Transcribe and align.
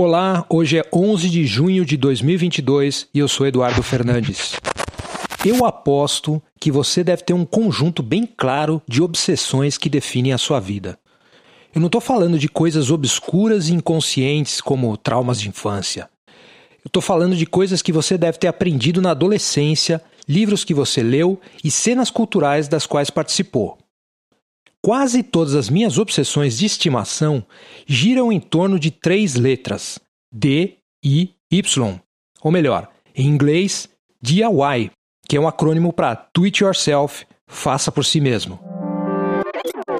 Olá, 0.00 0.46
hoje 0.48 0.78
é 0.78 0.84
11 0.94 1.28
de 1.28 1.44
junho 1.44 1.84
de 1.84 1.96
2022 1.96 3.08
e 3.12 3.18
eu 3.18 3.26
sou 3.26 3.48
Eduardo 3.48 3.82
Fernandes. 3.82 4.54
Eu 5.44 5.66
aposto 5.66 6.40
que 6.60 6.70
você 6.70 7.02
deve 7.02 7.24
ter 7.24 7.32
um 7.32 7.44
conjunto 7.44 8.00
bem 8.00 8.24
claro 8.24 8.80
de 8.86 9.02
obsessões 9.02 9.76
que 9.76 9.88
definem 9.88 10.32
a 10.32 10.38
sua 10.38 10.60
vida. 10.60 10.96
Eu 11.74 11.80
não 11.80 11.86
estou 11.86 12.00
falando 12.00 12.38
de 12.38 12.48
coisas 12.48 12.92
obscuras 12.92 13.68
e 13.68 13.74
inconscientes 13.74 14.60
como 14.60 14.96
traumas 14.96 15.40
de 15.40 15.48
infância. 15.48 16.08
Eu 16.84 16.86
estou 16.86 17.02
falando 17.02 17.34
de 17.34 17.44
coisas 17.44 17.82
que 17.82 17.90
você 17.90 18.16
deve 18.16 18.38
ter 18.38 18.46
aprendido 18.46 19.02
na 19.02 19.10
adolescência, 19.10 20.00
livros 20.28 20.62
que 20.62 20.72
você 20.72 21.02
leu 21.02 21.40
e 21.64 21.72
cenas 21.72 22.08
culturais 22.08 22.68
das 22.68 22.86
quais 22.86 23.10
participou. 23.10 23.76
Quase 24.84 25.22
todas 25.22 25.54
as 25.54 25.68
minhas 25.68 25.98
obsessões 25.98 26.58
de 26.58 26.66
estimação 26.66 27.44
giram 27.86 28.32
em 28.32 28.38
torno 28.38 28.78
de 28.78 28.90
três 28.90 29.34
letras: 29.34 29.98
D, 30.32 30.74
I, 31.04 31.34
Y. 31.50 32.00
Ou 32.40 32.52
melhor, 32.52 32.88
em 33.14 33.26
inglês, 33.26 33.88
DIY, 34.22 34.90
que 35.28 35.36
é 35.36 35.40
um 35.40 35.48
acrônimo 35.48 35.92
para 35.92 36.28
Do 36.32 36.44
It 36.44 36.62
Yourself, 36.62 37.26
faça 37.46 37.90
por 37.90 38.04
si 38.04 38.20
mesmo. 38.20 38.60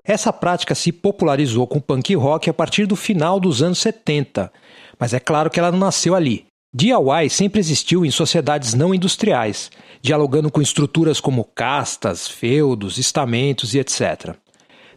Essa 0.04 0.32
prática 0.32 0.74
se 0.74 0.92
popularizou 0.92 1.66
com 1.66 1.78
o 1.78 1.82
punk 1.82 2.14
rock 2.14 2.48
a 2.48 2.54
partir 2.54 2.86
do 2.86 2.96
final 2.96 3.40
dos 3.40 3.62
anos 3.62 3.78
70, 3.78 4.50
mas 4.98 5.12
é 5.12 5.20
claro 5.20 5.50
que 5.50 5.58
ela 5.58 5.72
não 5.72 5.78
nasceu 5.78 6.14
ali. 6.14 6.46
DIY 6.72 7.28
sempre 7.30 7.58
existiu 7.58 8.06
em 8.06 8.10
sociedades 8.10 8.74
não 8.74 8.94
industriais, 8.94 9.70
dialogando 10.00 10.50
com 10.50 10.62
estruturas 10.62 11.20
como 11.20 11.44
castas, 11.44 12.28
feudos, 12.28 12.96
estamentos 12.96 13.74
e 13.74 13.80
etc. 13.80 14.36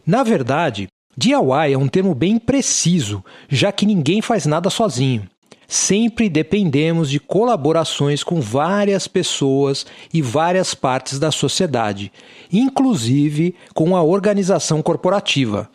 Na 0.06 0.24
verdade, 0.24 0.88
DIY 1.16 1.74
é 1.74 1.78
um 1.78 1.88
termo 1.88 2.16
bem 2.16 2.40
preciso, 2.40 3.24
já 3.50 3.72
que 3.72 3.86
ninguém 3.86 4.22
faz 4.22 4.46
nada 4.46 4.70
sozinho. 4.70 5.28
Sempre 5.68 6.28
dependemos 6.30 7.10
de 7.10 7.20
colaborações 7.20 8.24
com 8.24 8.42
várias 8.42 9.08
pessoas 9.08 9.86
e 10.14 10.22
várias 10.22 10.74
partes 10.74 11.18
da 11.18 11.32
sociedade, 11.32 12.12
inclusive 12.52 13.56
com 13.74 13.96
a 13.96 14.04
organização 14.04 14.82
corporativa. 14.82 15.70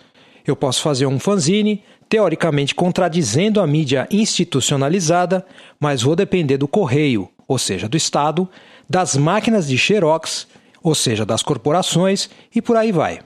Eu 0.47 0.55
posso 0.55 0.83
fazer 0.83 1.07
um 1.07 1.19
fanzine, 1.19 1.83
teoricamente 2.09 2.75
contradizendo 2.75 3.61
a 3.61 3.67
mídia 3.67 4.07
institucionalizada, 4.11 5.47
mas 5.81 6.03
vou 6.03 6.15
depender 6.15 6.59
do 6.59 6.69
correio, 6.69 7.29
ou 7.49 7.59
seja, 7.59 7.89
do 7.89 7.97
Estado, 7.97 8.49
das 8.89 9.17
máquinas 9.17 9.67
de 9.67 9.79
xerox, 9.79 10.47
ou 10.83 10.95
seja, 10.95 11.25
das 11.25 11.43
corporações, 11.43 12.29
e 12.55 12.61
por 12.61 12.77
aí 12.77 12.93
vai. 12.93 13.21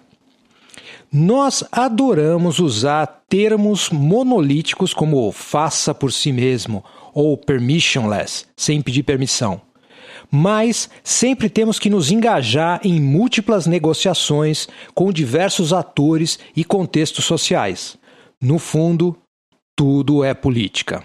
Nós 1.13 1.65
adoramos 1.73 2.61
usar 2.61 3.25
termos 3.29 3.91
monolíticos 3.91 4.95
como 4.95 5.33
faça 5.33 5.93
por 5.93 6.13
si 6.13 6.31
mesmo 6.31 6.85
ou 7.13 7.37
permissionless, 7.37 8.47
sem 8.57 8.81
pedir 8.81 9.03
permissão. 9.03 9.61
Mas 10.31 10.89
sempre 11.03 11.51
temos 11.51 11.81
que 11.81 11.91
nos 11.91 12.13
engajar 12.13 12.81
em 12.85 13.01
múltiplas 13.01 13.67
negociações 13.67 14.69
com 14.95 15.13
diversos 15.13 15.73
atores 15.73 16.39
e 16.55 16.63
contextos 16.63 17.25
sociais. 17.25 17.99
No 18.41 18.61
fundo, 18.61 19.17
tudo 19.77 20.23
é 20.23 20.33
política. 20.33 21.03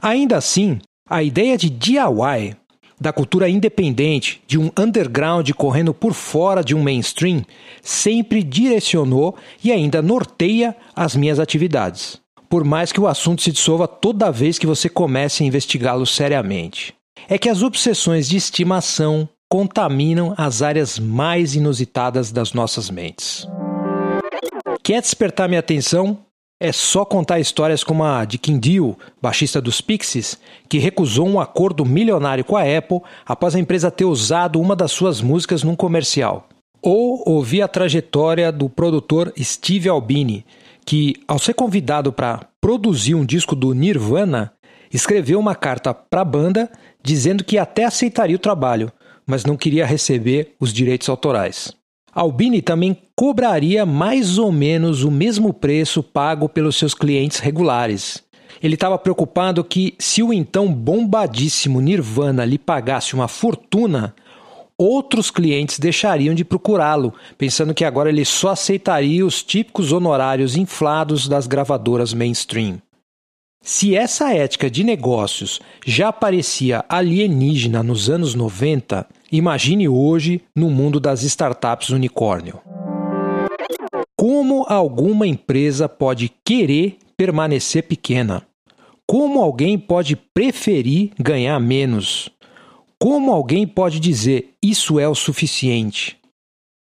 Ainda 0.00 0.36
assim, 0.36 0.78
a 1.10 1.20
ideia 1.20 1.58
de 1.58 1.68
DIY 1.68 2.56
da 3.02 3.12
cultura 3.12 3.48
independente, 3.48 4.42
de 4.46 4.58
um 4.58 4.70
underground 4.78 5.50
correndo 5.50 5.92
por 5.92 6.14
fora 6.14 6.62
de 6.62 6.74
um 6.74 6.82
mainstream, 6.82 7.44
sempre 7.82 8.42
direcionou 8.42 9.36
e 9.62 9.72
ainda 9.72 10.00
norteia 10.00 10.74
as 10.94 11.16
minhas 11.16 11.38
atividades. 11.38 12.20
Por 12.48 12.64
mais 12.64 12.92
que 12.92 13.00
o 13.00 13.06
assunto 13.06 13.42
se 13.42 13.52
dissolva 13.52 13.88
toda 13.88 14.30
vez 14.30 14.58
que 14.58 14.66
você 14.66 14.88
comece 14.88 15.42
a 15.42 15.46
investigá-lo 15.46 16.06
seriamente. 16.06 16.94
É 17.28 17.36
que 17.36 17.48
as 17.48 17.62
obsessões 17.62 18.28
de 18.28 18.36
estimação 18.36 19.28
contaminam 19.48 20.34
as 20.36 20.62
áreas 20.62 20.98
mais 20.98 21.54
inusitadas 21.54 22.30
das 22.32 22.52
nossas 22.52 22.88
mentes. 22.88 23.46
Quer 24.82 25.00
despertar 25.00 25.48
minha 25.48 25.60
atenção? 25.60 26.18
É 26.64 26.70
só 26.70 27.04
contar 27.04 27.40
histórias 27.40 27.82
como 27.82 28.04
a 28.04 28.24
de 28.24 28.38
Kim 28.38 28.56
Deal, 28.56 28.96
baixista 29.20 29.60
dos 29.60 29.80
Pixies, 29.80 30.38
que 30.68 30.78
recusou 30.78 31.26
um 31.26 31.40
acordo 31.40 31.84
milionário 31.84 32.44
com 32.44 32.56
a 32.56 32.62
Apple 32.62 33.00
após 33.26 33.56
a 33.56 33.58
empresa 33.58 33.90
ter 33.90 34.04
usado 34.04 34.60
uma 34.60 34.76
das 34.76 34.92
suas 34.92 35.20
músicas 35.20 35.64
num 35.64 35.74
comercial. 35.74 36.48
Ou 36.80 37.20
ouvir 37.26 37.62
a 37.62 37.66
trajetória 37.66 38.52
do 38.52 38.70
produtor 38.70 39.32
Steve 39.36 39.88
Albini, 39.88 40.46
que, 40.86 41.16
ao 41.26 41.36
ser 41.36 41.54
convidado 41.54 42.12
para 42.12 42.46
produzir 42.60 43.16
um 43.16 43.26
disco 43.26 43.56
do 43.56 43.74
Nirvana, 43.74 44.52
escreveu 44.94 45.40
uma 45.40 45.56
carta 45.56 45.92
para 45.92 46.20
a 46.20 46.24
banda 46.24 46.70
dizendo 47.02 47.42
que 47.42 47.58
até 47.58 47.86
aceitaria 47.86 48.36
o 48.36 48.38
trabalho, 48.38 48.92
mas 49.26 49.44
não 49.44 49.56
queria 49.56 49.84
receber 49.84 50.54
os 50.60 50.72
direitos 50.72 51.08
autorais. 51.08 51.74
Albini 52.14 52.60
também 52.60 52.96
cobraria 53.16 53.86
mais 53.86 54.36
ou 54.36 54.52
menos 54.52 55.02
o 55.02 55.10
mesmo 55.10 55.52
preço 55.52 56.02
pago 56.02 56.48
pelos 56.48 56.76
seus 56.76 56.92
clientes 56.92 57.38
regulares. 57.38 58.22
Ele 58.62 58.74
estava 58.74 58.98
preocupado 58.98 59.64
que, 59.64 59.94
se 59.98 60.22
o 60.22 60.32
então 60.32 60.72
bombadíssimo 60.72 61.80
Nirvana 61.80 62.44
lhe 62.44 62.58
pagasse 62.58 63.14
uma 63.14 63.26
fortuna, 63.26 64.14
outros 64.76 65.30
clientes 65.30 65.78
deixariam 65.78 66.34
de 66.34 66.44
procurá-lo, 66.44 67.14
pensando 67.38 67.74
que 67.74 67.84
agora 67.84 68.10
ele 68.10 68.24
só 68.24 68.50
aceitaria 68.50 69.24
os 69.24 69.42
típicos 69.42 69.90
honorários 69.90 70.54
inflados 70.54 71.26
das 71.26 71.46
gravadoras 71.46 72.12
mainstream. 72.12 72.80
Se 73.62 73.96
essa 73.96 74.34
ética 74.34 74.68
de 74.68 74.84
negócios 74.84 75.60
já 75.86 76.12
parecia 76.12 76.84
alienígena 76.88 77.82
nos 77.82 78.10
anos 78.10 78.34
90, 78.34 79.06
imagine 79.32 79.88
hoje 79.88 80.42
no 80.54 80.70
mundo 80.70 81.00
das 81.00 81.22
startups 81.22 81.88
unicórnio. 81.88 82.60
Como 84.16 84.64
alguma 84.68 85.26
empresa 85.26 85.88
pode 85.88 86.30
querer 86.44 86.98
permanecer 87.16 87.84
pequena? 87.84 88.46
Como 89.06 89.40
alguém 89.40 89.78
pode 89.78 90.14
preferir 90.14 91.10
ganhar 91.18 91.58
menos? 91.58 92.28
Como 93.00 93.32
alguém 93.32 93.66
pode 93.66 93.98
dizer 93.98 94.50
isso 94.62 95.00
é 95.00 95.08
o 95.08 95.14
suficiente? 95.14 96.18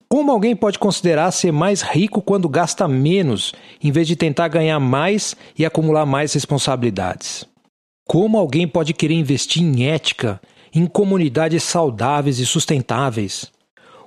Como 0.09 0.31
alguém 0.31 0.56
pode 0.56 0.80
considerar 0.80 1.30
ser 1.31 1.52
mais 1.52 1.81
rico 1.81 2.22
quando 2.22 2.47
gasta 2.47 2.88
menos, 2.88 3.53
em 3.84 3.91
vez 3.91 4.07
de 4.07 4.16
tentar 4.16 4.47
ganhar 4.47 4.80
mais 4.80 5.36
e 5.57 5.66
acumular 5.66 6.06
mais 6.06 6.34
responsabilidades? 6.34 7.46
Como 8.07 8.38
alguém 8.38 8.66
pode 8.66 8.94
querer 8.94 9.16
investir 9.16 9.62
em 9.62 9.86
ética, 9.86 10.41
em 10.73 10.85
comunidades 10.85 11.63
saudáveis 11.63 12.39
e 12.39 12.45
sustentáveis? 12.45 13.51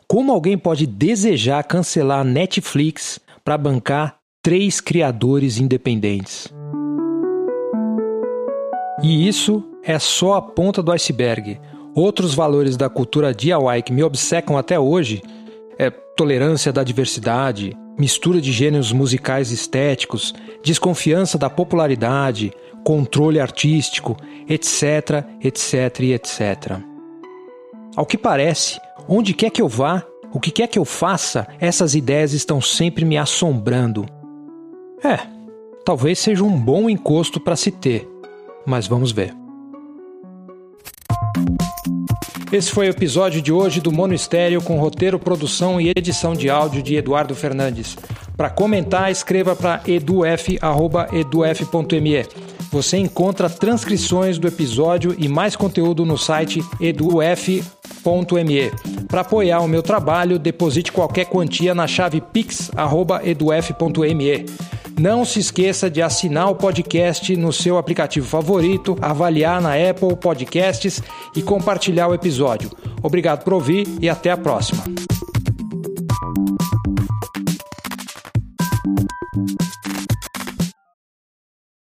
Como 0.07 0.33
alguém 0.33 0.59
pode 0.59 0.87
desejar 0.87 1.63
cancelar 1.65 2.21
a 2.21 2.25
Netflix 2.25 3.21
para 3.45 3.57
bancar 3.57 4.17
três 4.43 4.81
criadores 4.81 5.59
independentes? 5.59 6.53
E 9.03 9.27
isso 9.27 9.65
é 9.83 9.99
só 9.99 10.35
a 10.35 10.43
ponta 10.43 10.83
do 10.83 10.93
iceberg. 10.93 11.61
Outros 11.95 12.35
valores 12.35 12.77
da 12.77 12.89
cultura 12.89 13.35
DIY 13.35 13.83
que 13.85 13.93
me 13.93 14.03
obcecam 14.03 14.59
até 14.59 14.79
hoje 14.79 15.23
é, 15.79 15.91
tolerância 15.91 16.73
da 16.73 16.85
diversidade, 16.85 17.77
mistura 18.01 18.41
de 18.41 18.51
gêneros 18.51 18.93
musicais 18.93 19.53
estéticos, 19.53 20.33
desconfiança 20.65 21.37
da 21.37 21.51
popularidade, 21.51 22.51
controle 22.83 23.39
artístico, 23.39 24.17
etc, 24.49 25.25
etc 25.43 26.01
e 26.01 26.15
etc. 26.15 26.79
Ao 27.95 28.07
que 28.07 28.17
parece, 28.17 28.81
onde 29.07 29.35
quer 29.35 29.51
que 29.51 29.61
eu 29.61 29.69
vá, 29.69 30.03
o 30.33 30.41
que 30.41 30.51
quer 30.51 30.67
que 30.67 30.79
eu 30.79 30.85
faça, 30.85 31.47
essas 31.61 31.95
ideias 31.95 32.33
estão 32.33 32.61
sempre 32.61 33.05
me 33.05 33.19
assombrando. 33.19 34.07
É, 35.05 35.19
talvez 35.85 36.19
seja 36.19 36.43
um 36.43 36.59
bom 36.59 36.89
encosto 36.89 37.39
para 37.39 37.57
se 37.57 37.71
ter, 37.71 38.09
mas 38.65 38.87
vamos 38.87 39.13
ver. 39.13 39.40
Esse 42.53 42.73
foi 42.73 42.89
o 42.89 42.91
episódio 42.91 43.41
de 43.41 43.53
hoje 43.53 43.81
do 43.81 43.93
Mono 43.93 44.13
Estéreo 44.13 44.61
com 44.61 44.77
roteiro, 44.77 45.21
produção 45.21 45.81
e 45.81 45.91
edição 45.91 46.35
de 46.35 46.51
áudio 46.51 46.83
de 46.83 46.97
Eduardo 46.97 47.33
Fernandes. 47.33 47.97
Para 48.37 48.51
comentar, 48.51 49.09
escreva 49.09 49.55
para 49.55 49.81
eduf.eduf.me. 49.87 50.67
Você 52.73 52.97
encontra 52.97 53.49
transcrições 53.49 54.37
do 54.37 54.49
episódio 54.49 55.15
e 55.17 55.29
mais 55.29 55.55
conteúdo 55.55 56.05
no 56.05 56.19
site 56.19 56.61
eduf.me. 56.81 57.63
Para 59.07 59.21
apoiar 59.21 59.61
o 59.61 59.69
meu 59.69 59.83
trabalho, 59.83 60.37
deposite 60.37 60.91
qualquer 60.91 61.27
quantia 61.27 61.73
na 61.73 61.87
chave 61.87 62.21
pix.eduf.me. 62.21 62.71
Não 65.01 65.25
se 65.25 65.39
esqueça 65.39 65.89
de 65.89 66.03
assinar 66.03 66.51
o 66.51 66.55
podcast 66.55 67.35
no 67.35 67.55
seu 67.55 67.79
aplicativo 67.79 68.27
favorito, 68.27 68.99
avaliar 69.01 69.59
na 69.59 69.73
Apple 69.73 70.15
Podcasts 70.15 71.03
e 71.35 71.41
compartilhar 71.41 72.09
o 72.09 72.13
episódio. 72.13 72.71
Obrigado 73.03 73.43
por 73.43 73.55
ouvir 73.55 73.89
e 73.99 74.11
até 74.11 74.31
a 74.31 74.37
próxima. 74.37 74.85